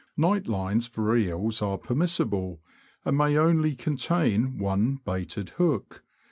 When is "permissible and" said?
1.77-3.15